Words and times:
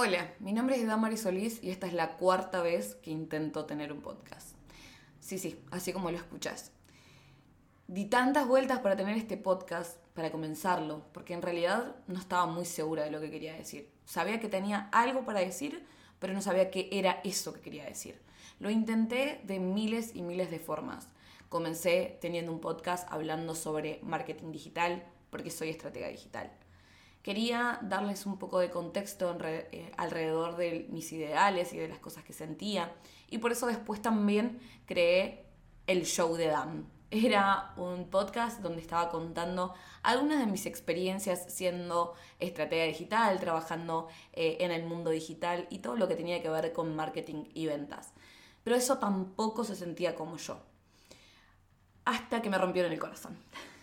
Hola, 0.00 0.32
mi 0.38 0.52
nombre 0.52 0.76
es 0.76 0.86
Damari 0.86 1.16
Solís 1.16 1.60
y 1.60 1.70
esta 1.70 1.88
es 1.88 1.92
la 1.92 2.16
cuarta 2.18 2.62
vez 2.62 2.94
que 2.94 3.10
intento 3.10 3.64
tener 3.64 3.92
un 3.92 4.00
podcast. 4.00 4.50
Sí, 5.18 5.38
sí, 5.38 5.58
así 5.72 5.92
como 5.92 6.12
lo 6.12 6.16
escuchas. 6.16 6.70
Di 7.88 8.04
tantas 8.04 8.46
vueltas 8.46 8.78
para 8.78 8.94
tener 8.94 9.16
este 9.16 9.36
podcast, 9.36 9.98
para 10.14 10.30
comenzarlo, 10.30 11.02
porque 11.12 11.34
en 11.34 11.42
realidad 11.42 11.96
no 12.06 12.20
estaba 12.20 12.46
muy 12.46 12.64
segura 12.64 13.02
de 13.02 13.10
lo 13.10 13.20
que 13.20 13.32
quería 13.32 13.54
decir. 13.54 13.90
Sabía 14.04 14.38
que 14.38 14.48
tenía 14.48 14.88
algo 14.92 15.24
para 15.24 15.40
decir, 15.40 15.84
pero 16.20 16.32
no 16.32 16.42
sabía 16.42 16.70
qué 16.70 16.88
era 16.92 17.20
eso 17.24 17.52
que 17.52 17.60
quería 17.60 17.84
decir. 17.84 18.22
Lo 18.60 18.70
intenté 18.70 19.40
de 19.42 19.58
miles 19.58 20.14
y 20.14 20.22
miles 20.22 20.48
de 20.52 20.60
formas. 20.60 21.08
Comencé 21.48 22.18
teniendo 22.20 22.52
un 22.52 22.60
podcast 22.60 23.10
hablando 23.10 23.56
sobre 23.56 23.98
marketing 24.04 24.52
digital, 24.52 25.04
porque 25.30 25.50
soy 25.50 25.70
estratega 25.70 26.06
digital. 26.06 26.52
Quería 27.28 27.78
darles 27.82 28.24
un 28.24 28.38
poco 28.38 28.58
de 28.58 28.70
contexto 28.70 29.36
eh, 29.44 29.92
alrededor 29.98 30.56
de 30.56 30.86
mis 30.88 31.12
ideales 31.12 31.74
y 31.74 31.76
de 31.76 31.86
las 31.86 31.98
cosas 31.98 32.24
que 32.24 32.32
sentía. 32.32 32.90
Y 33.28 33.36
por 33.36 33.52
eso 33.52 33.66
después 33.66 34.00
también 34.00 34.58
creé 34.86 35.44
el 35.86 36.06
show 36.06 36.36
de 36.36 36.46
Dan. 36.46 36.86
Era 37.10 37.74
un 37.76 38.08
podcast 38.08 38.62
donde 38.62 38.80
estaba 38.80 39.10
contando 39.10 39.74
algunas 40.02 40.38
de 40.38 40.46
mis 40.46 40.64
experiencias 40.64 41.52
siendo 41.52 42.14
estratega 42.40 42.84
digital, 42.84 43.38
trabajando 43.38 44.08
eh, 44.32 44.56
en 44.60 44.70
el 44.70 44.86
mundo 44.86 45.10
digital 45.10 45.66
y 45.68 45.80
todo 45.80 45.96
lo 45.96 46.08
que 46.08 46.16
tenía 46.16 46.40
que 46.40 46.48
ver 46.48 46.72
con 46.72 46.96
marketing 46.96 47.44
y 47.52 47.66
ventas. 47.66 48.14
Pero 48.64 48.74
eso 48.74 48.96
tampoco 48.96 49.64
se 49.64 49.76
sentía 49.76 50.14
como 50.14 50.38
yo. 50.38 50.62
Hasta 52.06 52.40
que 52.40 52.48
me 52.48 52.56
rompieron 52.56 52.90
el 52.90 52.98
corazón. 52.98 53.36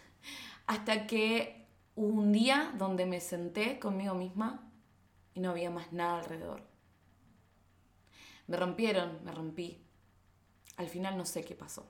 Hasta 0.65 1.05
que 1.05 1.64
un 1.95 2.31
día 2.31 2.73
donde 2.77 3.05
me 3.05 3.21
senté 3.21 3.79
conmigo 3.79 4.15
misma 4.15 4.69
y 5.33 5.39
no 5.39 5.51
había 5.51 5.69
más 5.69 5.93
nada 5.93 6.19
alrededor. 6.19 6.61
Me 8.47 8.57
rompieron, 8.57 9.19
me 9.23 9.31
rompí. 9.31 9.81
Al 10.77 10.89
final 10.89 11.17
no 11.17 11.25
sé 11.25 11.43
qué 11.43 11.55
pasó. 11.55 11.89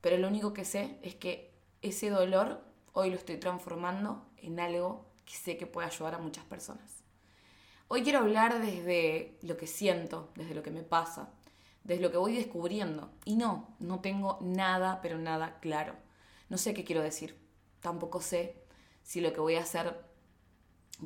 Pero 0.00 0.18
lo 0.18 0.28
único 0.28 0.52
que 0.52 0.64
sé 0.64 0.98
es 1.02 1.16
que 1.16 1.52
ese 1.82 2.10
dolor 2.10 2.62
hoy 2.92 3.10
lo 3.10 3.16
estoy 3.16 3.38
transformando 3.38 4.26
en 4.36 4.60
algo 4.60 5.06
que 5.24 5.34
sé 5.34 5.56
que 5.56 5.66
puede 5.66 5.88
ayudar 5.88 6.14
a 6.14 6.18
muchas 6.18 6.44
personas. 6.44 7.02
Hoy 7.88 8.02
quiero 8.02 8.20
hablar 8.20 8.60
desde 8.60 9.38
lo 9.42 9.56
que 9.56 9.66
siento, 9.66 10.30
desde 10.36 10.54
lo 10.54 10.62
que 10.62 10.70
me 10.70 10.82
pasa, 10.82 11.30
desde 11.84 12.02
lo 12.02 12.10
que 12.10 12.16
voy 12.16 12.36
descubriendo. 12.36 13.10
Y 13.24 13.36
no, 13.36 13.76
no 13.80 14.00
tengo 14.00 14.38
nada, 14.40 15.00
pero 15.02 15.18
nada 15.18 15.58
claro. 15.60 15.94
No 16.48 16.56
sé 16.56 16.72
qué 16.72 16.84
quiero 16.84 17.02
decir. 17.02 17.36
Tampoco 17.80 18.20
sé 18.20 18.65
si 19.06 19.20
lo 19.20 19.32
que 19.32 19.40
voy 19.40 19.54
a 19.54 19.62
hacer 19.62 19.96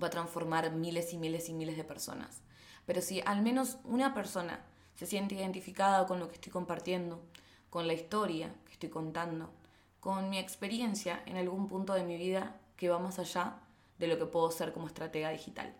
va 0.02 0.06
a 0.06 0.10
transformar 0.10 0.72
miles 0.72 1.12
y 1.12 1.18
miles 1.18 1.50
y 1.50 1.52
miles 1.52 1.76
de 1.76 1.84
personas. 1.84 2.40
Pero 2.86 3.02
si 3.02 3.20
al 3.20 3.42
menos 3.42 3.76
una 3.84 4.14
persona 4.14 4.64
se 4.94 5.04
siente 5.04 5.34
identificada 5.34 6.06
con 6.06 6.18
lo 6.18 6.26
que 6.26 6.36
estoy 6.36 6.50
compartiendo, 6.50 7.20
con 7.68 7.86
la 7.86 7.92
historia 7.92 8.54
que 8.64 8.72
estoy 8.72 8.88
contando, 8.88 9.52
con 10.00 10.30
mi 10.30 10.38
experiencia 10.38 11.22
en 11.26 11.36
algún 11.36 11.68
punto 11.68 11.92
de 11.92 12.02
mi 12.02 12.16
vida 12.16 12.58
que 12.78 12.88
va 12.88 12.98
más 12.98 13.18
allá 13.18 13.58
de 13.98 14.06
lo 14.06 14.18
que 14.18 14.24
puedo 14.24 14.50
ser 14.50 14.72
como 14.72 14.86
estratega 14.86 15.28
digital. 15.28 15.74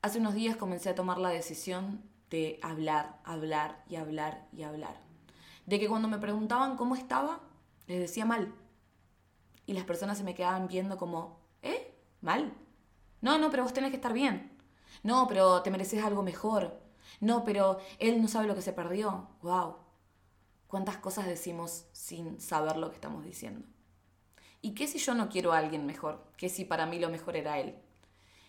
Hace 0.00 0.18
unos 0.18 0.32
días 0.32 0.56
comencé 0.56 0.88
a 0.88 0.94
tomar 0.94 1.18
la 1.18 1.28
decisión 1.28 2.02
de 2.30 2.58
hablar, 2.62 3.20
hablar 3.24 3.84
y 3.86 3.96
hablar 3.96 4.46
y 4.50 4.62
hablar. 4.62 4.98
De 5.66 5.78
que 5.78 5.88
cuando 5.88 6.08
me 6.08 6.16
preguntaban 6.16 6.78
cómo 6.78 6.96
estaba, 6.96 7.40
les 7.86 8.00
decía 8.00 8.24
mal 8.24 8.54
y 9.70 9.72
las 9.72 9.84
personas 9.84 10.18
se 10.18 10.24
me 10.24 10.34
quedaban 10.34 10.66
viendo 10.66 10.98
como, 10.98 11.38
¿eh? 11.62 11.94
¿Mal? 12.22 12.52
No, 13.20 13.38
no, 13.38 13.52
pero 13.52 13.62
vos 13.62 13.72
tenés 13.72 13.90
que 13.90 13.96
estar 13.98 14.12
bien. 14.12 14.50
No, 15.04 15.28
pero 15.28 15.62
te 15.62 15.70
mereces 15.70 16.02
algo 16.02 16.24
mejor. 16.24 16.82
No, 17.20 17.44
pero 17.44 17.78
él 18.00 18.20
no 18.20 18.26
sabe 18.26 18.48
lo 18.48 18.56
que 18.56 18.62
se 18.62 18.72
perdió. 18.72 19.28
¡Wow! 19.42 19.76
¿Cuántas 20.66 20.96
cosas 20.96 21.28
decimos 21.28 21.84
sin 21.92 22.40
saber 22.40 22.78
lo 22.78 22.88
que 22.88 22.96
estamos 22.96 23.24
diciendo? 23.24 23.64
¿Y 24.60 24.74
qué 24.74 24.88
si 24.88 24.98
yo 24.98 25.14
no 25.14 25.28
quiero 25.28 25.52
a 25.52 25.58
alguien 25.58 25.86
mejor? 25.86 26.32
¿Qué 26.36 26.48
si 26.48 26.64
para 26.64 26.86
mí 26.86 26.98
lo 26.98 27.08
mejor 27.08 27.36
era 27.36 27.60
él? 27.60 27.76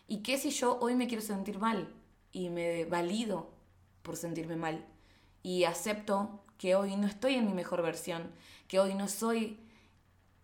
¿Y 0.08 0.24
qué 0.24 0.40
si 0.40 0.50
yo 0.50 0.80
hoy 0.80 0.96
me 0.96 1.06
quiero 1.06 1.22
sentir 1.22 1.60
mal 1.60 1.94
y 2.32 2.50
me 2.50 2.86
valido 2.86 3.52
por 4.02 4.18
sentirme 4.18 4.56
mal? 4.56 4.88
Y 5.44 5.66
acepto 5.66 6.44
que 6.58 6.74
hoy 6.74 6.96
no 6.96 7.06
estoy 7.06 7.36
en 7.36 7.46
mi 7.46 7.54
mejor 7.54 7.84
versión, 7.84 8.32
que 8.68 8.80
hoy 8.80 8.96
no 8.96 9.08
soy 9.08 9.60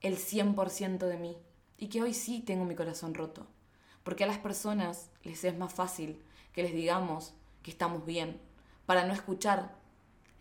el 0.01 0.17
100% 0.17 0.99
de 0.99 1.17
mí 1.17 1.37
y 1.77 1.89
que 1.89 2.01
hoy 2.01 2.13
sí 2.13 2.41
tengo 2.41 2.65
mi 2.65 2.75
corazón 2.75 3.13
roto. 3.13 3.47
Porque 4.03 4.23
a 4.23 4.27
las 4.27 4.37
personas 4.37 5.09
les 5.23 5.43
es 5.43 5.57
más 5.57 5.73
fácil 5.73 6.21
que 6.53 6.63
les 6.63 6.73
digamos 6.73 7.33
que 7.61 7.71
estamos 7.71 8.05
bien, 8.05 8.39
para 8.85 9.05
no 9.05 9.13
escuchar 9.13 9.75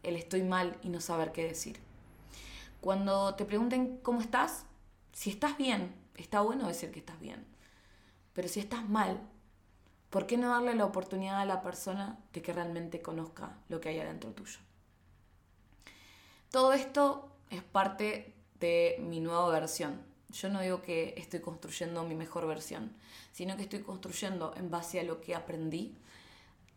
el 0.03 0.17
estoy 0.17 0.43
mal 0.43 0.79
y 0.83 0.89
no 0.89 1.01
saber 1.01 1.33
qué 1.33 1.45
decir. 1.45 1.81
Cuando 2.81 3.35
te 3.35 3.45
pregunten 3.45 3.99
cómo 3.99 4.21
estás, 4.21 4.65
si 5.13 5.31
estás 5.31 5.59
bien, 5.59 5.93
está 6.15 6.41
bueno 6.41 6.69
decir 6.69 6.93
que 6.93 7.01
estás 7.01 7.19
bien. 7.19 7.45
Pero 8.33 8.47
si 8.49 8.61
estás 8.61 8.89
mal, 8.89 9.21
¿por 10.11 10.27
qué 10.27 10.37
no 10.37 10.51
darle 10.51 10.75
la 10.75 10.85
oportunidad 10.85 11.41
a 11.41 11.45
la 11.45 11.63
persona 11.63 12.19
de 12.33 12.43
que 12.43 12.53
realmente 12.53 13.03
conozca 13.03 13.59
lo 13.69 13.81
que 13.81 13.89
hay 13.89 13.99
adentro 13.99 14.31
tuyo? 14.33 14.61
Todo 16.53 16.73
esto 16.73 17.29
es 17.51 17.63
parte 17.63 18.36
de 18.61 18.97
mi 19.01 19.21
nueva 19.21 19.49
versión. 19.51 20.01
Yo 20.31 20.49
no 20.49 20.61
digo 20.61 20.83
que 20.83 21.15
estoy 21.17 21.41
construyendo 21.41 22.05
mi 22.05 22.15
mejor 22.15 22.47
versión, 22.47 22.93
sino 23.33 23.57
que 23.57 23.63
estoy 23.63 23.81
construyendo 23.81 24.55
en 24.57 24.71
base 24.71 25.01
a 25.01 25.05
lo 25.05 25.21
que 25.21 25.35
aprendí 25.35 25.97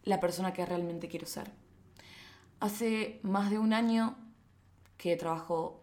la 0.03 0.19
persona 0.19 0.53
que 0.53 0.66
realmente 0.66 1.07
quiero 1.07 1.28
ser. 1.28 1.51
Hace 2.59 3.19
más 3.23 3.50
de 3.50 3.57
un 3.57 3.73
año 3.73 4.17
que 4.97 5.16
trabajo 5.16 5.81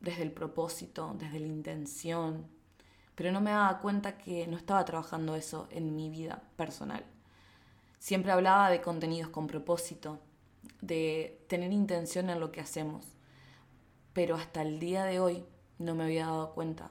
desde 0.00 0.22
el 0.22 0.32
propósito, 0.32 1.14
desde 1.18 1.40
la 1.40 1.46
intención, 1.46 2.46
pero 3.14 3.32
no 3.32 3.40
me 3.40 3.50
daba 3.50 3.80
cuenta 3.80 4.16
que 4.16 4.46
no 4.46 4.56
estaba 4.56 4.84
trabajando 4.84 5.34
eso 5.34 5.66
en 5.70 5.96
mi 5.96 6.08
vida 6.08 6.42
personal. 6.56 7.04
Siempre 7.98 8.30
hablaba 8.30 8.70
de 8.70 8.80
contenidos 8.80 9.30
con 9.30 9.48
propósito, 9.48 10.20
de 10.80 11.44
tener 11.48 11.72
intención 11.72 12.30
en 12.30 12.38
lo 12.38 12.52
que 12.52 12.60
hacemos, 12.60 13.04
pero 14.12 14.34
hasta 14.36 14.62
el 14.62 14.78
día 14.78 15.04
de 15.04 15.20
hoy 15.20 15.44
no 15.78 15.94
me 15.94 16.04
había 16.04 16.26
dado 16.26 16.52
cuenta 16.54 16.90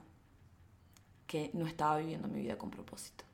que 1.26 1.50
no 1.52 1.66
estaba 1.66 1.98
viviendo 1.98 2.26
mi 2.26 2.40
vida 2.40 2.58
con 2.58 2.70
propósito. 2.70 3.24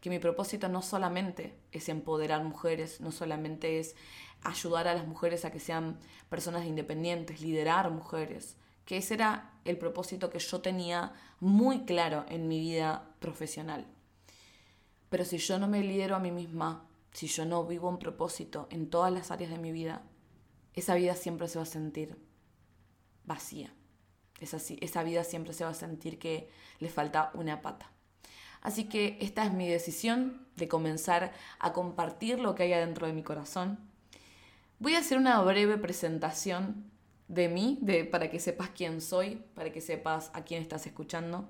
Que 0.00 0.10
mi 0.10 0.18
propósito 0.18 0.68
no 0.68 0.82
solamente 0.82 1.54
es 1.72 1.88
empoderar 1.88 2.42
mujeres, 2.44 3.00
no 3.00 3.12
solamente 3.12 3.78
es 3.78 3.94
ayudar 4.42 4.88
a 4.88 4.94
las 4.94 5.06
mujeres 5.06 5.44
a 5.44 5.50
que 5.50 5.60
sean 5.60 5.98
personas 6.28 6.64
independientes, 6.64 7.40
liderar 7.40 7.90
mujeres, 7.90 8.56
que 8.84 8.98
ese 8.98 9.14
era 9.14 9.52
el 9.64 9.78
propósito 9.78 10.30
que 10.30 10.38
yo 10.38 10.60
tenía 10.60 11.12
muy 11.40 11.84
claro 11.84 12.24
en 12.28 12.48
mi 12.48 12.60
vida 12.60 13.10
profesional. 13.18 13.86
Pero 15.10 15.24
si 15.24 15.38
yo 15.38 15.58
no 15.58 15.68
me 15.68 15.82
lidero 15.82 16.16
a 16.16 16.20
mí 16.20 16.30
misma, 16.30 16.86
si 17.12 17.26
yo 17.26 17.44
no 17.44 17.64
vivo 17.64 17.88
un 17.88 17.98
propósito 17.98 18.68
en 18.70 18.88
todas 18.88 19.12
las 19.12 19.30
áreas 19.30 19.50
de 19.50 19.58
mi 19.58 19.72
vida, 19.72 20.02
esa 20.74 20.94
vida 20.94 21.14
siempre 21.16 21.48
se 21.48 21.58
va 21.58 21.62
a 21.62 21.66
sentir 21.66 22.16
vacía. 23.26 23.72
Esa, 24.40 24.58
esa 24.80 25.02
vida 25.02 25.24
siempre 25.24 25.52
se 25.52 25.64
va 25.64 25.70
a 25.70 25.74
sentir 25.74 26.18
que 26.18 26.50
le 26.78 26.88
falta 26.88 27.30
una 27.34 27.62
pata. 27.62 27.90
Así 28.60 28.84
que 28.84 29.18
esta 29.20 29.44
es 29.44 29.52
mi 29.52 29.68
decisión 29.68 30.46
de 30.56 30.68
comenzar 30.68 31.32
a 31.58 31.72
compartir 31.72 32.40
lo 32.40 32.54
que 32.54 32.64
hay 32.64 32.72
adentro 32.72 33.06
de 33.06 33.12
mi 33.12 33.22
corazón. 33.22 33.78
Voy 34.78 34.94
a 34.94 34.98
hacer 34.98 35.18
una 35.18 35.40
breve 35.40 35.78
presentación 35.78 36.90
de 37.28 37.48
mí, 37.48 37.78
de, 37.80 38.04
para 38.04 38.30
que 38.30 38.40
sepas 38.40 38.70
quién 38.70 39.00
soy, 39.00 39.42
para 39.54 39.72
que 39.72 39.80
sepas 39.80 40.30
a 40.34 40.42
quién 40.42 40.62
estás 40.62 40.86
escuchando 40.86 41.48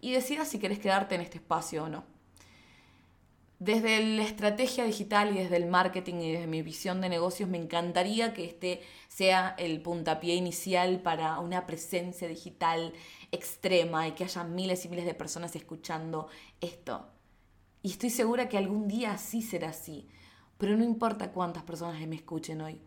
y 0.00 0.12
decidas 0.12 0.48
si 0.48 0.58
quieres 0.58 0.78
quedarte 0.78 1.14
en 1.14 1.20
este 1.20 1.38
espacio 1.38 1.84
o 1.84 1.88
no. 1.88 2.04
Desde 3.64 4.04
la 4.04 4.24
estrategia 4.24 4.84
digital 4.84 5.36
y 5.36 5.38
desde 5.38 5.56
el 5.56 5.66
marketing 5.66 6.14
y 6.16 6.32
desde 6.32 6.48
mi 6.48 6.62
visión 6.62 7.00
de 7.00 7.08
negocios, 7.08 7.48
me 7.48 7.58
encantaría 7.58 8.34
que 8.34 8.44
este 8.44 8.82
sea 9.06 9.54
el 9.56 9.80
puntapié 9.80 10.34
inicial 10.34 11.00
para 11.00 11.38
una 11.38 11.64
presencia 11.64 12.26
digital 12.26 12.92
extrema 13.30 14.08
y 14.08 14.12
que 14.12 14.24
haya 14.24 14.42
miles 14.42 14.84
y 14.84 14.88
miles 14.88 15.04
de 15.04 15.14
personas 15.14 15.54
escuchando 15.54 16.26
esto. 16.60 17.06
Y 17.82 17.92
estoy 17.92 18.10
segura 18.10 18.48
que 18.48 18.58
algún 18.58 18.88
día 18.88 19.16
sí 19.16 19.42
será 19.42 19.68
así, 19.68 20.08
pero 20.58 20.76
no 20.76 20.82
importa 20.82 21.30
cuántas 21.30 21.62
personas 21.62 22.04
me 22.08 22.16
escuchen 22.16 22.62
hoy. 22.62 22.80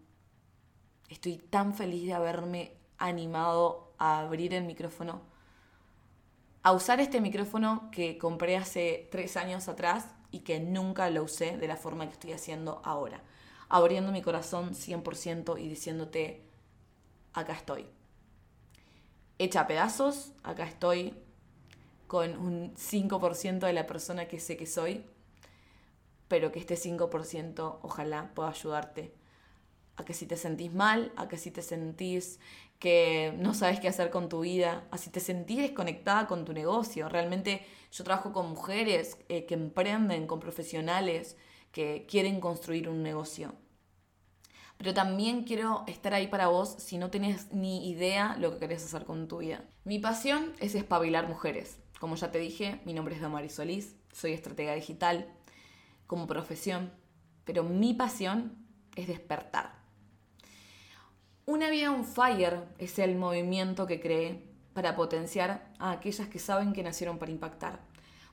Estoy 1.07 1.37
tan 1.37 1.73
feliz 1.73 2.05
de 2.05 2.15
haberme 2.15 2.73
animado 2.97 3.93
a 3.97 4.19
abrir 4.19 4.53
el 4.53 4.65
micrófono, 4.65 5.21
a 6.63 6.73
usar 6.73 6.99
este 6.99 7.21
micrófono 7.21 7.89
que 7.93 8.17
compré 8.17 8.57
hace 8.57 9.07
tres 9.09 9.37
años 9.37 9.69
atrás 9.69 10.14
y 10.35 10.39
que 10.39 10.59
nunca 10.59 11.09
lo 11.09 11.23
usé 11.23 11.55
de 11.55 11.65
la 11.65 11.77
forma 11.77 12.05
que 12.07 12.11
estoy 12.11 12.33
haciendo 12.33 12.81
ahora. 12.83 13.23
Abriendo 13.69 14.11
mi 14.11 14.21
corazón 14.21 14.73
100% 14.73 15.57
y 15.57 15.69
diciéndote, 15.69 16.41
acá 17.31 17.53
estoy. 17.53 17.85
Hecha 19.39 19.61
a 19.61 19.67
pedazos, 19.67 20.33
acá 20.43 20.65
estoy 20.65 21.13
con 22.07 22.37
un 22.37 22.75
5% 22.75 23.59
de 23.59 23.71
la 23.71 23.87
persona 23.87 24.27
que 24.27 24.41
sé 24.41 24.57
que 24.57 24.65
soy, 24.65 25.05
pero 26.27 26.51
que 26.51 26.59
este 26.59 26.75
5% 26.75 27.79
ojalá 27.81 28.31
pueda 28.35 28.49
ayudarte 28.49 29.13
a 29.95 30.03
que 30.03 30.13
si 30.13 30.25
te 30.25 30.35
sentís 30.35 30.73
mal, 30.73 31.13
a 31.15 31.29
que 31.29 31.37
si 31.37 31.49
te 31.49 31.61
sentís 31.61 32.41
que 32.77 33.33
no 33.37 33.53
sabes 33.53 33.79
qué 33.79 33.87
hacer 33.87 34.09
con 34.09 34.27
tu 34.27 34.41
vida, 34.41 34.83
a 34.91 34.97
si 34.97 35.09
te 35.09 35.21
sentís 35.21 35.59
desconectada 35.59 36.27
con 36.27 36.43
tu 36.43 36.51
negocio. 36.51 37.07
Realmente 37.07 37.65
yo 37.95 38.03
trabajo 38.03 38.33
con 38.33 38.49
mujeres 38.49 39.17
eh, 39.29 39.45
que 39.45 39.53
emprenden, 39.53 40.27
con 40.27 40.41
profesionales 40.41 41.37
que 41.71 42.05
quieren 42.09 42.41
construir 42.41 42.89
un 42.89 43.01
negocio. 43.01 43.53
Pero 44.77 44.93
también 44.93 45.43
quiero 45.43 45.85
estar 45.87 46.13
ahí 46.13 46.27
para 46.27 46.47
vos 46.47 46.75
si 46.77 46.97
no 46.97 47.09
tenés 47.09 47.53
ni 47.53 47.89
idea 47.89 48.35
lo 48.37 48.51
que 48.51 48.59
querés 48.59 48.83
hacer 48.83 49.05
con 49.05 49.29
tu 49.29 49.37
vida. 49.37 49.63
Mi 49.85 49.99
pasión 49.99 50.51
es 50.59 50.75
espabilar 50.75 51.29
mujeres. 51.29 51.79
Como 51.97 52.17
ya 52.17 52.31
te 52.31 52.39
dije, 52.39 52.81
mi 52.83 52.93
nombre 52.93 53.15
es 53.15 53.21
Damaris 53.21 53.53
Solís, 53.53 53.95
soy 54.11 54.33
estratega 54.33 54.73
digital 54.73 55.33
como 56.05 56.27
profesión, 56.27 56.91
pero 57.45 57.63
mi 57.63 57.93
pasión 57.93 58.57
es 58.97 59.07
despertar. 59.07 59.73
Una 61.45 61.69
vida 61.69 61.91
on 61.91 62.03
fire 62.03 62.65
es 62.77 62.99
el 62.99 63.15
movimiento 63.15 63.87
que 63.87 64.01
creé 64.01 64.54
para 64.75 64.97
potenciar 64.97 65.71
a 65.79 65.91
aquellas 65.91 66.27
que 66.27 66.37
saben 66.37 66.73
que 66.73 66.83
nacieron 66.83 67.17
para 67.17 67.31
impactar. 67.31 67.79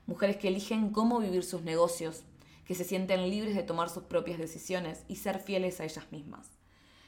Mujeres 0.05 0.35
que 0.35 0.49
eligen 0.49 0.89
cómo 0.89 1.19
vivir 1.19 1.45
sus 1.45 1.61
negocios, 1.61 2.23
que 2.65 2.75
se 2.75 2.83
sienten 2.83 3.29
libres 3.29 3.55
de 3.55 3.63
tomar 3.63 3.89
sus 3.89 4.03
propias 4.03 4.37
decisiones 4.37 5.05
y 5.07 5.15
ser 5.15 5.39
fieles 5.39 5.79
a 5.79 5.85
ellas 5.85 6.11
mismas. 6.11 6.51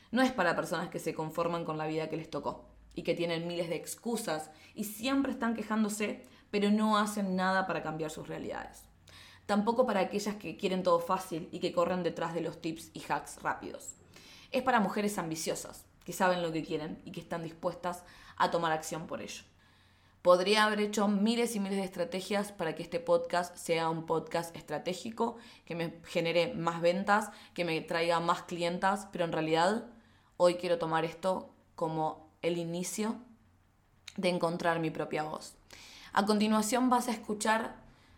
No 0.09 0.21
es 0.21 0.31
para 0.31 0.55
personas 0.55 0.87
que 0.87 0.99
se 0.99 1.13
conforman 1.13 1.65
con 1.65 1.77
la 1.77 1.85
vida 1.85 2.07
que 2.07 2.15
les 2.15 2.29
tocó 2.29 2.69
y 2.95 3.03
que 3.03 3.13
tienen 3.13 3.45
miles 3.45 3.67
de 3.67 3.75
excusas 3.75 4.51
y 4.73 4.85
siempre 4.85 5.33
están 5.33 5.53
quejándose, 5.53 6.23
pero 6.49 6.71
no 6.71 6.97
hacen 6.97 7.35
nada 7.35 7.67
para 7.67 7.83
cambiar 7.83 8.11
sus 8.11 8.29
realidades. 8.29 8.83
Tampoco 9.47 9.85
para 9.85 9.99
aquellas 9.99 10.35
que 10.35 10.55
quieren 10.55 10.81
todo 10.81 10.99
fácil 10.99 11.49
y 11.51 11.59
que 11.59 11.73
corren 11.73 12.03
detrás 12.03 12.33
de 12.33 12.39
los 12.39 12.61
tips 12.61 12.89
y 12.93 13.03
hacks 13.09 13.41
rápidos. 13.41 13.95
Es 14.51 14.63
para 14.63 14.79
mujeres 14.79 15.17
ambiciosas, 15.17 15.83
que 16.05 16.13
saben 16.13 16.41
lo 16.41 16.51
que 16.51 16.63
quieren 16.63 17.01
y 17.03 17.11
que 17.11 17.19
están 17.19 17.43
dispuestas 17.43 18.03
a 18.37 18.51
tomar 18.51 18.71
acción 18.71 19.07
por 19.07 19.21
ello. 19.21 19.43
Podría 20.21 20.65
haber 20.65 20.79
hecho 20.79 21.07
miles 21.07 21.55
y 21.55 21.59
miles 21.59 21.77
de 21.77 21.83
estrategias 21.83 22.51
para 22.51 22.73
que 22.73 22.81
este 22.81 22.99
podcast 22.99 23.55
sea 23.55 23.89
un 23.89 24.05
podcast 24.05 24.55
estratégico, 24.55 25.37
que 25.65 25.75
me 25.75 25.99
genere 26.05 26.53
más 26.55 26.81
ventas, 26.81 27.29
que 27.53 27.65
me 27.65 27.79
traiga 27.81 28.19
más 28.19 28.43
clientas, 28.43 29.07
pero 29.11 29.25
en 29.25 29.31
realidad 29.31 29.85
hoy 30.37 30.55
quiero 30.55 30.79
tomar 30.79 31.05
esto 31.05 31.53
como 31.75 32.31
el 32.41 32.57
inicio 32.57 33.17
de 34.17 34.29
encontrar 34.29 34.79
mi 34.79 34.89
propia 34.89 35.23
voz. 35.23 35.55
A 36.13 36.25
continuación 36.25 36.89
vas 36.89 37.07
a 37.07 37.11
escuchar 37.11 37.75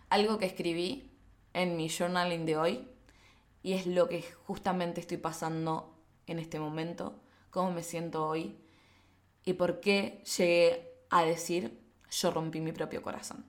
algo 0.10 0.38
que 0.38 0.46
escribí 0.46 1.12
en 1.54 1.76
mi 1.76 1.90
journaling 1.90 2.46
de 2.46 2.58
hoy 2.58 2.88
y 3.64 3.74
es 3.74 3.86
lo 3.86 4.08
que 4.08 4.22
justamente 4.46 5.02
estoy 5.02 5.18
pasando 5.18 5.94
en 6.26 6.40
este 6.40 6.60
momento 6.60 7.20
cómo 7.58 7.72
me 7.72 7.82
siento 7.82 8.24
hoy 8.28 8.56
y 9.44 9.54
por 9.54 9.80
qué 9.80 10.22
llegué 10.38 10.94
a 11.10 11.26
decir 11.26 11.82
yo 12.12 12.30
rompí 12.30 12.62
mi 12.62 12.72
propio 12.72 13.02
corazón. 13.02 13.48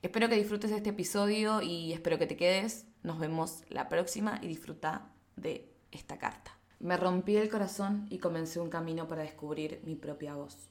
Espero 0.00 0.30
que 0.30 0.36
disfrutes 0.36 0.70
de 0.70 0.78
este 0.78 0.88
episodio 0.88 1.60
y 1.60 1.92
espero 1.92 2.18
que 2.18 2.26
te 2.26 2.38
quedes. 2.38 2.86
Nos 3.02 3.18
vemos 3.18 3.64
la 3.68 3.90
próxima 3.90 4.38
y 4.40 4.46
disfruta 4.48 5.12
de 5.36 5.70
esta 5.90 6.16
carta. 6.16 6.56
Me 6.80 6.96
rompí 6.96 7.36
el 7.36 7.50
corazón 7.50 8.06
y 8.08 8.16
comencé 8.16 8.60
un 8.60 8.70
camino 8.70 9.06
para 9.08 9.20
descubrir 9.20 9.82
mi 9.84 9.94
propia 9.94 10.34
voz. 10.34 10.70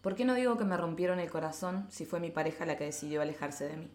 ¿Por 0.00 0.14
qué 0.14 0.24
no 0.24 0.32
digo 0.32 0.56
que 0.56 0.64
me 0.64 0.78
rompieron 0.78 1.20
el 1.20 1.30
corazón 1.30 1.86
si 1.90 2.06
fue 2.06 2.18
mi 2.18 2.30
pareja 2.30 2.64
la 2.64 2.78
que 2.78 2.84
decidió 2.84 3.20
alejarse 3.20 3.68
de 3.68 3.76
mí? 3.76 3.90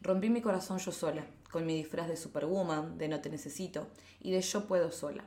Rompí 0.00 0.30
mi 0.30 0.40
corazón 0.40 0.78
yo 0.78 0.92
sola, 0.92 1.26
con 1.50 1.66
mi 1.66 1.74
disfraz 1.74 2.08
de 2.08 2.16
superwoman, 2.16 2.96
de 2.96 3.08
no 3.08 3.20
te 3.20 3.28
necesito 3.28 3.86
y 4.18 4.30
de 4.30 4.40
yo 4.40 4.66
puedo 4.66 4.90
sola. 4.90 5.24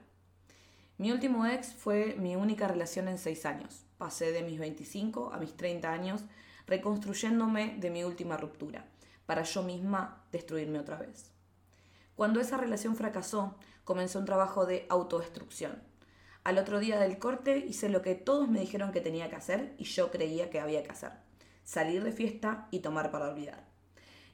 Mi 0.99 1.13
último 1.13 1.45
ex 1.45 1.73
fue 1.73 2.17
mi 2.19 2.35
única 2.35 2.67
relación 2.67 3.07
en 3.07 3.17
seis 3.17 3.45
años. 3.45 3.85
Pasé 3.97 4.33
de 4.33 4.43
mis 4.43 4.59
25 4.59 5.31
a 5.31 5.37
mis 5.37 5.55
30 5.55 5.89
años 5.89 6.25
reconstruyéndome 6.67 7.77
de 7.79 7.89
mi 7.89 8.03
última 8.03 8.35
ruptura, 8.35 8.85
para 9.25 9.43
yo 9.43 9.63
misma 9.63 10.25
destruirme 10.33 10.77
otra 10.77 10.97
vez. 10.97 11.31
Cuando 12.15 12.41
esa 12.41 12.57
relación 12.57 12.97
fracasó, 12.97 13.55
comenzó 13.85 14.19
un 14.19 14.25
trabajo 14.25 14.65
de 14.65 14.87
autodestrucción. 14.89 15.81
Al 16.43 16.57
otro 16.57 16.79
día 16.79 16.99
del 16.99 17.17
corte 17.17 17.65
hice 17.65 17.87
lo 17.87 18.01
que 18.01 18.15
todos 18.15 18.49
me 18.49 18.59
dijeron 18.59 18.91
que 18.91 18.99
tenía 18.99 19.29
que 19.29 19.37
hacer 19.37 19.75
y 19.77 19.85
yo 19.85 20.11
creía 20.11 20.49
que 20.49 20.59
había 20.59 20.83
que 20.83 20.91
hacer. 20.91 21.13
Salir 21.63 22.03
de 22.03 22.11
fiesta 22.11 22.67
y 22.71 22.79
tomar 22.79 23.09
para 23.09 23.29
olvidar. 23.29 23.65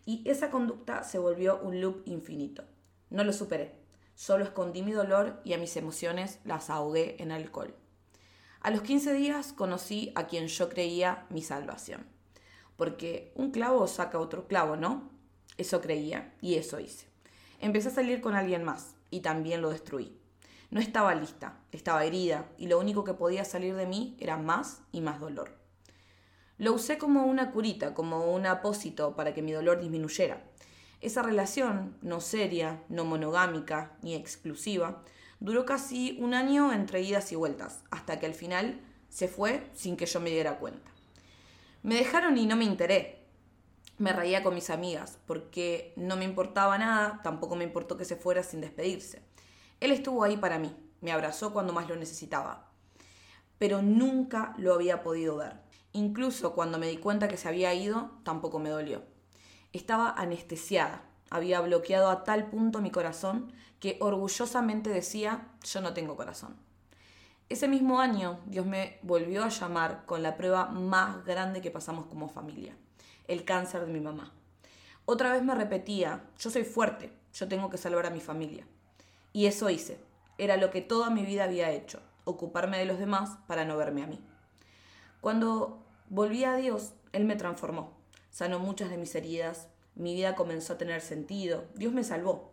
Y 0.03 0.27
esa 0.27 0.49
conducta 0.49 1.03
se 1.03 1.19
volvió 1.19 1.59
un 1.61 1.79
loop 1.79 2.01
infinito. 2.07 2.63
No 3.11 3.23
lo 3.23 3.33
superé. 3.33 3.84
Solo 4.15 4.45
escondí 4.45 4.81
mi 4.81 4.93
dolor 4.93 5.41
y 5.43 5.53
a 5.53 5.57
mis 5.57 5.75
emociones 5.75 6.39
las 6.45 6.69
ahogué 6.69 7.21
en 7.21 7.31
alcohol. 7.31 7.75
A 8.61 8.71
los 8.71 8.81
15 8.81 9.13
días 9.13 9.53
conocí 9.53 10.11
a 10.15 10.25
quien 10.25 10.47
yo 10.47 10.69
creía 10.69 11.25
mi 11.29 11.41
salvación. 11.41 12.07
Porque 12.77 13.31
un 13.35 13.51
clavo 13.51 13.87
saca 13.87 14.17
otro 14.17 14.47
clavo, 14.47 14.75
¿no? 14.75 15.11
Eso 15.57 15.81
creía 15.81 16.33
y 16.41 16.55
eso 16.55 16.79
hice. 16.79 17.07
Empecé 17.59 17.89
a 17.89 17.91
salir 17.91 18.21
con 18.21 18.35
alguien 18.35 18.63
más 18.63 18.95
y 19.11 19.19
también 19.19 19.61
lo 19.61 19.69
destruí. 19.69 20.17
No 20.71 20.79
estaba 20.79 21.13
lista, 21.13 21.59
estaba 21.71 22.05
herida 22.05 22.49
y 22.57 22.67
lo 22.67 22.79
único 22.79 23.03
que 23.03 23.13
podía 23.13 23.45
salir 23.45 23.75
de 23.75 23.85
mí 23.85 24.17
era 24.19 24.37
más 24.37 24.81
y 24.91 25.01
más 25.01 25.19
dolor. 25.19 25.51
Lo 26.57 26.73
usé 26.73 26.97
como 26.97 27.25
una 27.25 27.51
curita, 27.51 27.93
como 27.93 28.31
un 28.33 28.45
apósito 28.45 29.15
para 29.15 29.33
que 29.33 29.41
mi 29.41 29.51
dolor 29.51 29.79
disminuyera. 29.79 30.41
Esa 31.01 31.21
relación, 31.21 31.97
no 32.01 32.21
seria, 32.21 32.83
no 32.89 33.05
monogámica 33.05 33.97
ni 34.01 34.15
exclusiva, 34.15 35.03
duró 35.39 35.65
casi 35.65 36.17
un 36.19 36.33
año 36.33 36.73
entre 36.73 37.01
idas 37.01 37.31
y 37.31 37.35
vueltas, 37.35 37.83
hasta 37.91 38.19
que 38.19 38.25
al 38.25 38.33
final 38.33 38.81
se 39.09 39.27
fue 39.27 39.69
sin 39.73 39.97
que 39.97 40.05
yo 40.05 40.19
me 40.19 40.29
diera 40.29 40.57
cuenta. 40.57 40.91
Me 41.83 41.95
dejaron 41.95 42.37
y 42.37 42.45
no 42.45 42.55
me 42.55 42.65
enteré. 42.65 43.23
Me 43.97 44.11
reía 44.11 44.43
con 44.43 44.55
mis 44.55 44.69
amigas, 44.69 45.19
porque 45.25 45.93
no 45.95 46.17
me 46.17 46.25
importaba 46.25 46.77
nada, 46.77 47.21
tampoco 47.23 47.55
me 47.55 47.63
importó 47.63 47.95
que 47.95 48.03
se 48.03 48.15
fuera 48.15 48.43
sin 48.43 48.59
despedirse. 48.59 49.21
Él 49.79 49.91
estuvo 49.91 50.23
ahí 50.23 50.35
para 50.35 50.59
mí, 50.59 50.75
me 51.01 51.11
abrazó 51.11 51.53
cuando 51.53 51.71
más 51.71 51.87
lo 51.87 51.95
necesitaba, 51.95 52.71
pero 53.57 53.81
nunca 53.81 54.53
lo 54.57 54.73
había 54.73 55.03
podido 55.03 55.37
ver. 55.37 55.61
Incluso 55.93 56.53
cuando 56.53 56.77
me 56.77 56.87
di 56.87 56.97
cuenta 56.97 57.27
que 57.27 57.37
se 57.37 57.47
había 57.47 57.73
ido, 57.73 58.11
tampoco 58.23 58.59
me 58.59 58.69
dolió. 58.69 59.03
Estaba 59.75 60.11
anestesiada. 60.11 61.01
Había 61.29 61.59
bloqueado 61.59 62.09
a 62.09 62.23
tal 62.23 62.45
punto 62.45 62.79
mi 62.79 62.91
corazón 62.91 63.51
que 63.81 63.97
orgullosamente 63.99 64.89
decía, 64.89 65.49
yo 65.65 65.81
no 65.81 65.93
tengo 65.93 66.15
corazón. 66.15 66.55
Ese 67.49 67.67
mismo 67.67 67.99
año 67.99 68.39
Dios 68.45 68.65
me 68.65 68.99
volvió 69.01 69.43
a 69.43 69.49
llamar 69.49 70.05
con 70.05 70.23
la 70.23 70.37
prueba 70.37 70.67
más 70.67 71.25
grande 71.25 71.59
que 71.59 71.71
pasamos 71.71 72.05
como 72.05 72.29
familia, 72.29 72.73
el 73.27 73.43
cáncer 73.43 73.85
de 73.85 73.91
mi 73.91 73.99
mamá. 73.99 74.31
Otra 75.03 75.33
vez 75.33 75.43
me 75.43 75.53
repetía, 75.53 76.23
yo 76.39 76.49
soy 76.49 76.63
fuerte, 76.63 77.11
yo 77.33 77.49
tengo 77.49 77.69
que 77.69 77.77
salvar 77.77 78.05
a 78.05 78.11
mi 78.11 78.21
familia. 78.21 78.65
Y 79.33 79.47
eso 79.47 79.69
hice. 79.69 79.99
Era 80.37 80.55
lo 80.55 80.71
que 80.71 80.79
toda 80.79 81.09
mi 81.09 81.25
vida 81.25 81.43
había 81.43 81.71
hecho, 81.71 81.99
ocuparme 82.23 82.77
de 82.77 82.85
los 82.85 82.97
demás 82.97 83.39
para 83.45 83.65
no 83.65 83.75
verme 83.75 84.03
a 84.03 84.07
mí. 84.07 84.21
Cuando 85.19 85.83
volví 86.09 86.45
a 86.45 86.55
Dios, 86.55 86.93
Él 87.11 87.25
me 87.25 87.35
transformó 87.35 88.04
sanó 88.35 88.59
muchas 88.59 88.89
de 88.89 88.97
mis 88.97 89.15
heridas, 89.15 89.69
mi 89.95 90.13
vida 90.13 90.35
comenzó 90.35 90.73
a 90.73 90.77
tener 90.77 90.99
sentido, 90.99 91.63
Dios 91.75 91.93
me 91.93 92.03
salvó. 92.03 92.51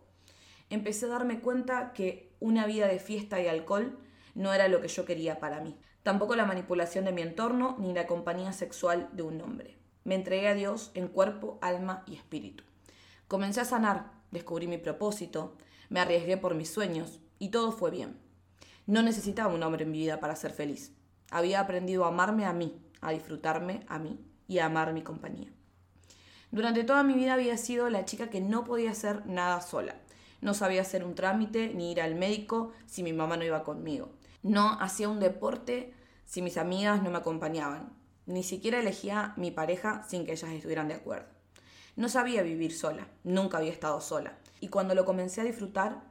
Empecé 0.71 1.07
a 1.07 1.09
darme 1.09 1.41
cuenta 1.41 1.93
que 1.93 2.31
una 2.39 2.67
vida 2.67 2.87
de 2.87 3.01
fiesta 3.01 3.41
y 3.41 3.49
alcohol 3.49 3.99
no 4.37 4.55
era 4.55 4.69
lo 4.69 4.81
que 4.81 4.87
yo 4.87 5.05
quería 5.05 5.41
para 5.41 5.61
mí. 5.61 5.77
Tampoco 6.05 6.37
la 6.37 6.47
manipulación 6.47 7.05
de 7.05 7.11
mi 7.11 7.23
entorno 7.23 7.75
ni 7.81 7.93
la 7.93 8.07
compañía 8.07 8.53
sexual 8.53 9.09
de 9.13 9.25
un 9.25 9.41
hombre. 9.41 9.77
Me 10.05 10.15
entregué 10.15 10.47
a 10.47 10.55
Dios 10.55 10.93
en 10.95 11.09
cuerpo, 11.09 11.59
alma 11.61 12.05
y 12.07 12.15
espíritu. 12.15 12.63
Comencé 13.27 13.61
a 13.61 13.65
sanar, 13.65 14.13
descubrí 14.31 14.69
mi 14.69 14.79
propósito, 14.79 15.57
me 15.89 15.99
arriesgué 15.99 16.37
por 16.37 16.55
mis 16.55 16.71
sueños 16.71 17.19
y 17.41 17.49
todo 17.49 17.73
fue 17.73 17.91
bien. 17.91 18.21
No 18.87 19.03
necesitaba 19.03 19.53
un 19.53 19.65
hombre 19.65 19.83
en 19.83 19.91
mi 19.91 19.99
vida 19.99 20.21
para 20.21 20.37
ser 20.37 20.53
feliz. 20.53 20.93
Había 21.33 21.59
aprendido 21.59 22.05
a 22.05 22.09
amarme 22.09 22.45
a 22.45 22.53
mí, 22.53 22.81
a 23.01 23.11
disfrutarme 23.11 23.81
a 23.89 23.99
mí 23.99 24.25
y 24.47 24.61
a 24.61 24.67
amar 24.67 24.93
mi 24.93 25.03
compañía. 25.03 25.53
Durante 26.53 26.85
toda 26.85 27.03
mi 27.03 27.15
vida 27.15 27.33
había 27.33 27.57
sido 27.57 27.89
la 27.89 28.05
chica 28.05 28.29
que 28.29 28.43
no 28.43 28.65
podía 28.65 28.91
hacer 28.91 29.25
nada 29.25 29.63
sola. 29.63 29.97
No 30.43 30.53
sabía 30.53 30.83
hacer 30.83 31.03
un 31.03 31.15
trámite 31.15 31.73
ni 31.75 31.93
ir 31.93 32.03
al 32.03 32.15
médico 32.15 32.73
si 32.87 33.03
mi 33.03 33.15
mamá 33.15 33.39
no 33.39 33.45
iba 33.45 33.65
conmigo. 33.65 34.11
No 34.43 34.79
hacía 34.79 35.09
un 35.09 35.19
deporte 35.19 35.95
si 36.27 36.43
mis 36.43 36.59
amigas 36.59 37.03
no 37.03 37.11
me 37.11 37.17
acompañaban. 37.17 37.95
Ni 38.27 38.43
siquiera 38.43 38.81
elegía 38.81 39.33
mi 39.39 39.51
pareja 39.51 40.05
sin 40.07 40.27
que 40.27 40.33
ellas 40.33 40.51
estuvieran 40.51 40.89
de 40.89 40.95
acuerdo. 40.95 41.27
No 41.97 42.11
sabía 42.11 42.43
vivir 42.43 42.77
sola, 42.77 43.07
nunca 43.25 43.57
había 43.57 43.73
estado 43.73 44.03
sola. 44.03 44.37
Y 44.61 44.69
cuando 44.69 44.95
lo 44.95 45.07
comencé 45.07 45.41
a 45.41 45.45
disfrutar, 45.45 46.03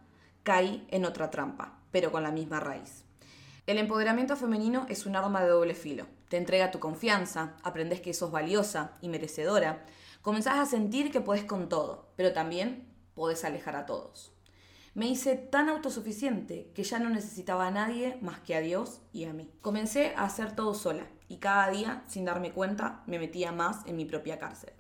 caí 0.42 0.88
en 0.90 1.06
otra 1.06 1.30
trampa, 1.30 1.78
pero 1.92 2.12
con 2.12 2.24
la 2.24 2.32
misma 2.32 2.60
raíz. 2.60 3.04
El 3.68 3.78
empoderamiento 3.78 4.36
femenino 4.36 4.88
es 4.90 5.06
un 5.06 5.16
arma 5.16 5.44
de 5.44 5.50
doble 5.50 5.76
filo. 5.76 6.08
Te 6.30 6.38
entrega 6.38 6.72
tu 6.72 6.80
confianza, 6.80 7.58
aprendes 7.62 8.02
que 8.02 8.16
sos 8.16 8.32
valiosa 8.32 8.94
y 9.02 9.08
merecedora, 9.08 9.86
comenzás 10.22 10.58
a 10.60 10.66
sentir 10.66 11.12
que 11.12 11.22
puedes 11.22 11.44
con 11.44 11.70
todo, 11.70 12.12
pero 12.16 12.34
también 12.34 12.94
podés 13.14 13.44
alejar 13.46 13.76
a 13.76 13.86
todos. 13.86 14.34
Me 14.94 15.08
hice 15.08 15.38
tan 15.38 15.70
autosuficiente 15.70 16.72
que 16.76 16.84
ya 16.84 17.00
no 17.00 17.10
necesitaba 17.10 17.68
a 17.68 17.72
nadie 17.72 18.18
más 18.22 18.42
que 18.42 18.56
a 18.56 18.60
Dios 18.60 19.00
y 19.14 19.24
a 19.24 19.32
mí. 19.32 19.50
Comencé 19.62 20.14
a 20.18 20.26
hacer 20.26 20.54
todo 20.54 20.74
sola 20.74 21.08
y 21.30 21.38
cada 21.38 21.70
día, 21.70 22.04
sin 22.08 22.26
darme 22.26 22.52
cuenta, 22.52 23.02
me 23.08 23.18
metía 23.18 23.54
más 23.54 23.86
en 23.86 23.96
mi 23.96 24.04
propia 24.04 24.38
cárcel. 24.38 24.74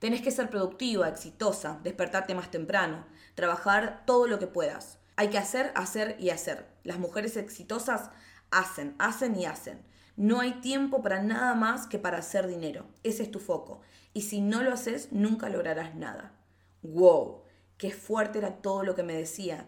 Tenés 0.00 0.22
que 0.22 0.32
ser 0.32 0.50
productiva, 0.50 1.08
exitosa, 1.08 1.78
despertarte 1.84 2.34
más 2.34 2.50
temprano, 2.50 3.06
trabajar 3.36 4.02
todo 4.04 4.26
lo 4.26 4.40
que 4.40 4.48
puedas. 4.48 4.98
Hay 5.14 5.28
que 5.28 5.38
hacer, 5.38 5.70
hacer 5.76 6.16
y 6.18 6.30
hacer. 6.30 6.66
Las 6.82 6.98
mujeres 6.98 7.36
exitosas 7.36 8.10
hacen, 8.50 8.96
hacen 8.98 9.36
y 9.36 9.44
hacen. 9.44 9.84
No 10.20 10.40
hay 10.40 10.60
tiempo 10.60 11.00
para 11.00 11.22
nada 11.22 11.54
más 11.54 11.86
que 11.86 11.98
para 11.98 12.18
hacer 12.18 12.46
dinero. 12.46 12.84
Ese 13.02 13.22
es 13.22 13.30
tu 13.30 13.38
foco. 13.38 13.80
Y 14.12 14.20
si 14.20 14.42
no 14.42 14.62
lo 14.62 14.70
haces, 14.70 15.12
nunca 15.12 15.48
lograrás 15.48 15.94
nada. 15.94 16.34
¡Wow! 16.82 17.44
Qué 17.78 17.90
fuerte 17.90 18.36
era 18.36 18.60
todo 18.60 18.82
lo 18.82 18.94
que 18.94 19.02
me 19.02 19.14
decía 19.14 19.66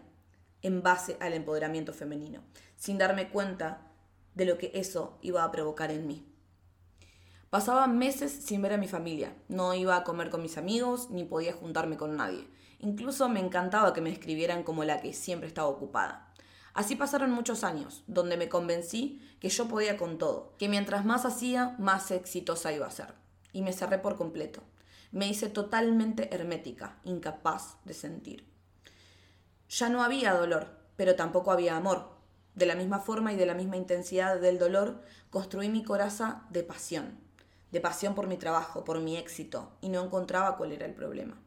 en 0.61 0.83
base 0.83 1.17
al 1.19 1.33
empoderamiento 1.33 1.91
femenino, 1.91 2.43
sin 2.75 2.99
darme 2.99 3.29
cuenta 3.29 3.81
de 4.35 4.45
lo 4.45 4.59
que 4.59 4.69
eso 4.75 5.17
iba 5.23 5.43
a 5.43 5.51
provocar 5.51 5.89
en 5.89 6.05
mí. 6.05 6.23
Pasaba 7.49 7.87
meses 7.87 8.31
sin 8.31 8.61
ver 8.61 8.73
a 8.73 8.77
mi 8.77 8.87
familia, 8.87 9.35
no 9.47 9.73
iba 9.73 9.97
a 9.97 10.03
comer 10.03 10.29
con 10.29 10.43
mis 10.43 10.59
amigos 10.59 11.09
ni 11.09 11.23
podía 11.23 11.53
juntarme 11.53 11.97
con 11.97 12.15
nadie. 12.15 12.47
Incluso 12.77 13.27
me 13.27 13.39
encantaba 13.39 13.91
que 13.91 14.01
me 14.01 14.11
escribieran 14.11 14.61
como 14.61 14.83
la 14.83 15.01
que 15.01 15.13
siempre 15.13 15.47
estaba 15.47 15.67
ocupada. 15.67 16.31
Así 16.73 16.95
pasaron 16.95 17.31
muchos 17.31 17.63
años, 17.63 18.03
donde 18.07 18.37
me 18.37 18.49
convencí 18.49 19.21
que 19.39 19.49
yo 19.49 19.67
podía 19.67 19.97
con 19.97 20.17
todo, 20.17 20.53
que 20.57 20.69
mientras 20.69 21.05
más 21.05 21.25
hacía, 21.25 21.75
más 21.79 22.09
exitosa 22.11 22.73
iba 22.73 22.87
a 22.87 22.91
ser. 22.91 23.13
Y 23.51 23.61
me 23.61 23.73
cerré 23.73 23.99
por 23.99 24.17
completo 24.17 24.63
me 25.13 25.27
hice 25.27 25.47
totalmente 25.47 26.33
hermética, 26.33 26.97
incapaz 27.03 27.77
de 27.85 27.93
sentir. 27.93 28.47
Ya 29.69 29.87
no 29.87 30.03
había 30.03 30.33
dolor, 30.33 30.75
pero 30.95 31.15
tampoco 31.15 31.51
había 31.51 31.77
amor. 31.77 32.09
De 32.55 32.65
la 32.65 32.75
misma 32.75 32.99
forma 32.99 33.31
y 33.31 33.35
de 33.35 33.45
la 33.45 33.53
misma 33.53 33.77
intensidad 33.77 34.39
del 34.39 34.57
dolor, 34.57 35.03
construí 35.29 35.69
mi 35.69 35.83
coraza 35.83 36.47
de 36.49 36.63
pasión, 36.63 37.19
de 37.71 37.79
pasión 37.79 38.15
por 38.15 38.25
mi 38.25 38.37
trabajo, 38.37 38.83
por 38.83 39.01
mi 39.01 39.15
éxito, 39.15 39.71
y 39.81 39.89
no 39.89 40.03
encontraba 40.03 40.57
cuál 40.57 40.71
era 40.71 40.87
el 40.87 40.95
problema. 40.95 41.39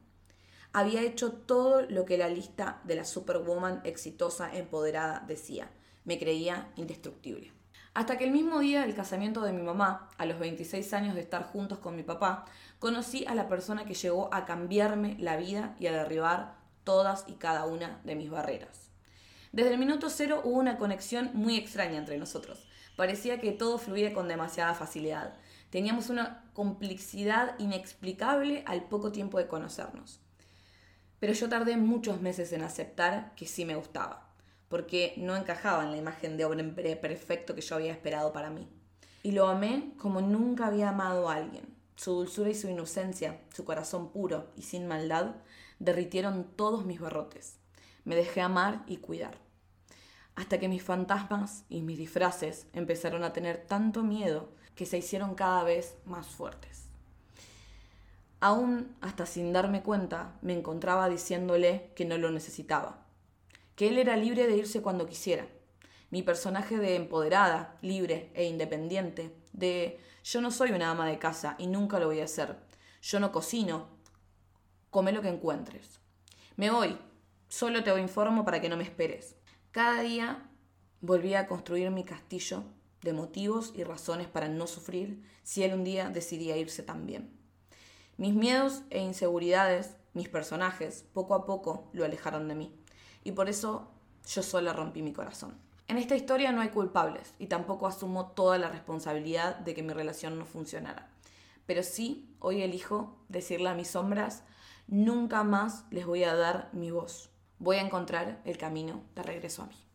Había 0.73 1.01
hecho 1.01 1.31
todo 1.31 1.81
lo 1.83 2.05
que 2.05 2.17
la 2.17 2.29
lista 2.29 2.81
de 2.83 2.95
la 2.95 3.05
superwoman 3.05 3.81
exitosa 3.83 4.55
empoderada 4.55 5.23
decía. 5.27 5.69
Me 6.05 6.19
creía 6.19 6.71
indestructible. 6.75 7.51
Hasta 7.93 8.17
que 8.17 8.25
el 8.25 8.31
mismo 8.31 8.59
día 8.59 8.81
del 8.81 8.93
casamiento 8.93 9.41
de 9.41 9.53
mi 9.53 9.63
mamá, 9.63 10.09
a 10.19 10.27
los 10.27 10.37
26 10.37 10.93
años 10.93 11.15
de 11.15 11.21
estar 11.21 11.43
juntos 11.43 11.79
con 11.79 11.95
mi 11.95 12.03
papá, 12.03 12.45
conocí 12.77 13.25
a 13.25 13.33
la 13.33 13.47
persona 13.47 13.85
que 13.85 13.95
llegó 13.95 14.31
a 14.31 14.45
cambiarme 14.45 15.17
la 15.19 15.35
vida 15.35 15.75
y 15.79 15.87
a 15.87 15.91
derribar 15.91 16.57
todas 16.83 17.25
y 17.27 17.33
cada 17.33 17.65
una 17.65 17.99
de 18.03 18.15
mis 18.15 18.29
barreras. 18.29 18.91
Desde 19.51 19.73
el 19.73 19.79
minuto 19.79 20.11
cero 20.11 20.41
hubo 20.43 20.59
una 20.59 20.77
conexión 20.77 21.31
muy 21.33 21.55
extraña 21.55 21.97
entre 21.97 22.19
nosotros. 22.19 22.67
Parecía 22.95 23.39
que 23.39 23.51
todo 23.51 23.79
fluía 23.79 24.13
con 24.13 24.27
demasiada 24.27 24.75
facilidad. 24.75 25.33
Teníamos 25.71 26.11
una 26.11 26.43
complicidad 26.53 27.57
inexplicable 27.57 28.63
al 28.67 28.83
poco 28.83 29.11
tiempo 29.11 29.39
de 29.39 29.47
conocernos. 29.47 30.21
Pero 31.19 31.33
yo 31.33 31.49
tardé 31.49 31.77
muchos 31.77 32.21
meses 32.21 32.51
en 32.53 32.61
aceptar 32.61 33.33
que 33.35 33.47
sí 33.47 33.65
me 33.65 33.75
gustaba, 33.75 34.29
porque 34.69 35.15
no 35.17 35.35
encajaba 35.35 35.83
en 35.83 35.91
la 35.91 35.97
imagen 35.97 36.37
de 36.37 36.45
hombre 36.45 36.95
perfecto 36.95 37.55
que 37.55 37.61
yo 37.61 37.75
había 37.75 37.91
esperado 37.91 38.31
para 38.33 38.49
mí. 38.49 38.67
Y 39.23 39.31
lo 39.31 39.47
amé 39.47 39.93
como 39.97 40.21
nunca 40.21 40.67
había 40.67 40.89
amado 40.89 41.29
a 41.29 41.35
alguien. 41.35 41.75
Su 41.95 42.11
dulzura 42.13 42.51
y 42.51 42.55
su 42.55 42.69
inocencia, 42.69 43.41
su 43.53 43.65
corazón 43.65 44.11
puro 44.11 44.51
y 44.55 44.61
sin 44.61 44.87
maldad, 44.87 45.35
derritieron 45.79 46.45
todos 46.55 46.85
mis 46.85 46.99
barrotes. 46.99 47.57
Me 48.05 48.15
dejé 48.15 48.41
amar 48.41 48.83
y 48.85 48.97
cuidar. 48.97 49.39
Hasta 50.35 50.59
que 50.59 50.69
mis 50.69 50.83
fantasmas 50.83 51.65
y 51.67 51.81
mis 51.81 51.97
disfraces 51.97 52.67
empezaron 52.73 53.23
a 53.23 53.33
tener 53.33 53.65
tanto 53.65 54.03
miedo 54.03 54.49
que 54.75 54.85
se 54.85 54.99
hicieron 54.99 55.33
cada 55.33 55.63
vez 55.63 55.97
más 56.05 56.27
fuertes. 56.27 56.86
Aún 58.39 58.95
hasta 59.01 59.25
sin 59.25 59.51
darme 59.51 59.81
cuenta, 59.81 60.37
me 60.41 60.53
encontraba 60.53 61.09
diciéndole 61.09 61.91
que 61.95 62.05
no 62.05 62.17
lo 62.17 62.29
necesitaba, 62.29 63.05
que 63.75 63.87
él 63.87 63.97
era 63.97 64.15
libre 64.15 64.45
de 64.45 64.57
irse 64.57 64.81
cuando 64.81 65.07
quisiera. 65.07 65.47
Mi 66.11 66.21
personaje 66.21 66.77
de 66.77 66.95
empoderada, 66.95 67.77
libre 67.81 68.31
e 68.35 68.45
independiente, 68.45 69.35
de 69.53 69.99
yo 70.23 70.41
no 70.41 70.51
soy 70.51 70.71
una 70.71 70.91
ama 70.91 71.07
de 71.07 71.19
casa 71.19 71.55
y 71.57 71.67
nunca 71.67 71.99
lo 71.99 72.07
voy 72.07 72.21
a 72.21 72.25
hacer. 72.25 72.57
Yo 73.01 73.19
no 73.19 73.31
cocino. 73.31 73.87
Come 74.89 75.11
lo 75.11 75.21
que 75.21 75.29
encuentres. 75.29 75.99
Me 76.55 76.69
voy. 76.69 76.97
Solo 77.49 77.83
te 77.83 77.97
informo 77.99 78.45
para 78.45 78.61
que 78.61 78.69
no 78.69 78.77
me 78.77 78.83
esperes. 78.83 79.35
Cada 79.71 80.01
día 80.01 80.49
volví 81.01 81.33
a 81.33 81.47
construir 81.47 81.89
mi 81.91 82.03
castillo 82.03 82.65
de 83.01 83.13
motivos 83.13 83.73
y 83.75 83.83
razones 83.83 84.27
para 84.27 84.47
no 84.47 84.67
sufrir 84.67 85.23
si 85.43 85.63
él 85.63 85.73
un 85.73 85.83
día 85.83 86.09
decidía 86.09 86.57
irse 86.57 86.83
también. 86.83 87.37
Mis 88.17 88.33
miedos 88.33 88.81
e 88.89 88.99
inseguridades, 88.99 89.95
mis 90.13 90.27
personajes, 90.27 91.05
poco 91.13 91.35
a 91.35 91.45
poco 91.45 91.87
lo 91.93 92.03
alejaron 92.03 92.47
de 92.47 92.55
mí. 92.55 92.75
Y 93.23 93.33
por 93.33 93.47
eso 93.47 93.91
yo 94.27 94.41
sola 94.41 94.73
rompí 94.73 95.03
mi 95.03 95.13
corazón. 95.13 95.55
En 95.87 95.99
esta 95.99 96.15
historia 96.15 96.51
no 96.51 96.61
hay 96.61 96.69
culpables 96.69 97.35
y 97.37 97.45
tampoco 97.45 97.85
asumo 97.85 98.31
toda 98.31 98.57
la 98.57 98.69
responsabilidad 98.69 99.57
de 99.57 99.75
que 99.75 99.83
mi 99.83 99.93
relación 99.93 100.39
no 100.39 100.45
funcionara. 100.45 101.11
Pero 101.67 101.83
sí, 101.83 102.35
hoy 102.39 102.63
elijo 102.63 103.15
decirle 103.29 103.69
a 103.69 103.75
mis 103.75 103.89
sombras, 103.89 104.43
nunca 104.87 105.43
más 105.43 105.85
les 105.91 106.07
voy 106.07 106.23
a 106.23 106.35
dar 106.35 106.69
mi 106.73 106.89
voz. 106.89 107.29
Voy 107.59 107.77
a 107.77 107.81
encontrar 107.81 108.41
el 108.45 108.57
camino 108.57 109.03
de 109.13 109.21
regreso 109.21 109.61
a 109.61 109.67
mí. 109.67 109.86